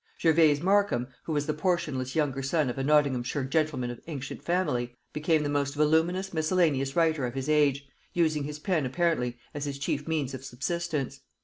Gervase 0.19 0.61
Markham, 0.63 1.09
who 1.25 1.31
was 1.31 1.45
the 1.45 1.53
portionless 1.53 2.15
younger 2.15 2.41
son 2.41 2.71
of 2.71 2.79
a 2.79 2.83
Nottinghamshire 2.83 3.43
gentleman 3.43 3.91
of 3.91 4.01
ancient 4.07 4.41
family, 4.43 4.95
became 5.13 5.43
the 5.43 5.47
most 5.47 5.75
voluminous 5.75 6.33
miscellaneous 6.33 6.95
writer 6.95 7.27
of 7.27 7.35
his 7.35 7.47
age, 7.47 7.85
using 8.11 8.43
his 8.45 8.57
pen 8.57 8.87
apparently 8.87 9.37
as 9.53 9.65
his 9.65 9.77
chief 9.77 10.07
means 10.07 10.33
of 10.33 10.43
subsistence. 10.43 11.21